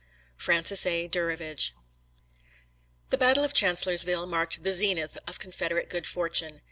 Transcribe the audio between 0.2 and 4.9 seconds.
Francis A. Durivage. The battle of Chancellorsville marked the